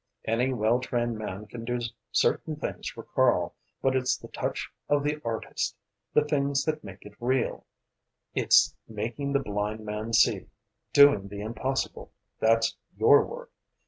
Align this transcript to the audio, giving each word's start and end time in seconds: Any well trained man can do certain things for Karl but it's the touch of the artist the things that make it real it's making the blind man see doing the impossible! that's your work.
Any 0.25 0.51
well 0.51 0.79
trained 0.79 1.15
man 1.19 1.45
can 1.45 1.63
do 1.63 1.79
certain 2.11 2.55
things 2.55 2.89
for 2.89 3.03
Karl 3.03 3.53
but 3.83 3.95
it's 3.95 4.17
the 4.17 4.29
touch 4.29 4.67
of 4.89 5.03
the 5.03 5.21
artist 5.23 5.75
the 6.11 6.23
things 6.25 6.65
that 6.65 6.83
make 6.83 7.05
it 7.05 7.13
real 7.19 7.67
it's 8.33 8.75
making 8.87 9.33
the 9.33 9.39
blind 9.39 9.81
man 9.85 10.11
see 10.13 10.47
doing 10.91 11.27
the 11.27 11.41
impossible! 11.41 12.11
that's 12.39 12.75
your 12.97 13.23
work. 13.27 13.51